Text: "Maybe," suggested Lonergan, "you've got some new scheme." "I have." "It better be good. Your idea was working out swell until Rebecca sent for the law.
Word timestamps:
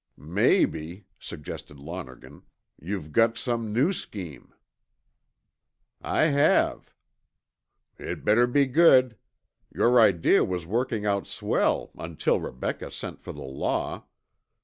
"Maybe," 0.17 1.05
suggested 1.19 1.77
Lonergan, 1.77 2.41
"you've 2.81 3.11
got 3.11 3.37
some 3.37 3.71
new 3.71 3.93
scheme." 3.93 4.51
"I 6.01 6.23
have." 6.29 6.91
"It 7.99 8.25
better 8.25 8.47
be 8.47 8.65
good. 8.65 9.15
Your 9.71 9.99
idea 9.99 10.43
was 10.43 10.65
working 10.65 11.05
out 11.05 11.27
swell 11.27 11.91
until 11.95 12.39
Rebecca 12.39 12.89
sent 12.89 13.21
for 13.21 13.31
the 13.31 13.43
law. 13.43 14.07